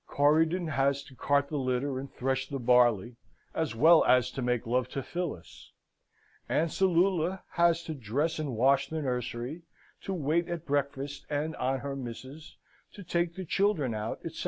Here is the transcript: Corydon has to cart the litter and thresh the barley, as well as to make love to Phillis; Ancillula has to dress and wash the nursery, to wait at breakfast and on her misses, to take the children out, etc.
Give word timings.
Corydon 0.07 0.69
has 0.69 1.03
to 1.03 1.15
cart 1.15 1.49
the 1.49 1.57
litter 1.59 1.99
and 1.99 2.11
thresh 2.11 2.49
the 2.49 2.57
barley, 2.57 3.17
as 3.53 3.75
well 3.75 4.03
as 4.05 4.31
to 4.31 4.41
make 4.41 4.65
love 4.65 4.87
to 4.87 5.03
Phillis; 5.03 5.73
Ancillula 6.49 7.43
has 7.51 7.83
to 7.83 7.93
dress 7.93 8.39
and 8.39 8.55
wash 8.57 8.87
the 8.89 9.03
nursery, 9.03 9.61
to 10.01 10.11
wait 10.15 10.49
at 10.49 10.65
breakfast 10.65 11.27
and 11.29 11.55
on 11.57 11.81
her 11.81 11.95
misses, 11.95 12.57
to 12.93 13.03
take 13.03 13.35
the 13.35 13.45
children 13.45 13.93
out, 13.93 14.17
etc. 14.25 14.39